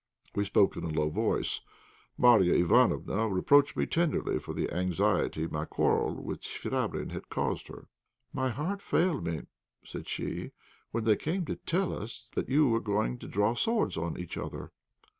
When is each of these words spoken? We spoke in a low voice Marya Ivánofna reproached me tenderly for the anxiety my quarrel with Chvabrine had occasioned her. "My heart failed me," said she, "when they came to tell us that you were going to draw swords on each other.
We 0.33 0.45
spoke 0.45 0.75
in 0.75 0.83
a 0.83 0.87
low 0.89 1.11
voice 1.11 1.61
Marya 2.17 2.55
Ivánofna 2.55 3.31
reproached 3.31 3.77
me 3.77 3.85
tenderly 3.85 4.39
for 4.39 4.51
the 4.55 4.71
anxiety 4.71 5.45
my 5.45 5.65
quarrel 5.65 6.15
with 6.15 6.41
Chvabrine 6.41 7.11
had 7.11 7.25
occasioned 7.31 7.67
her. 7.77 7.87
"My 8.33 8.49
heart 8.49 8.81
failed 8.81 9.23
me," 9.23 9.43
said 9.85 10.07
she, 10.07 10.53
"when 10.89 11.03
they 11.03 11.15
came 11.15 11.45
to 11.45 11.55
tell 11.55 11.95
us 11.95 12.31
that 12.33 12.49
you 12.49 12.67
were 12.67 12.79
going 12.79 13.19
to 13.19 13.27
draw 13.27 13.53
swords 13.53 13.95
on 13.95 14.17
each 14.17 14.39
other. 14.39 14.71